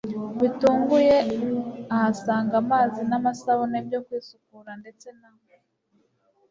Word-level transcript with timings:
bitunguye 0.41 1.15
ahasanga 1.95 2.53
amazi 2.63 2.99
n'amasabune 3.09 3.79
byo 3.87 3.99
kwisukura 4.05 4.71
ndetse 4.81 5.07
na 5.19 5.29